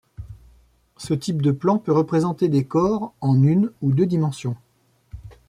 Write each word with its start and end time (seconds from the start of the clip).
Ce 0.97 1.13
type 1.13 1.43
de 1.43 1.51
plan 1.51 1.77
peut 1.77 1.91
représenter 1.91 2.49
des 2.49 2.65
corps 2.65 3.13
en 3.21 3.43
une 3.43 3.71
ou 3.83 3.91
deux 3.91 4.07
dimensions. 4.07 4.55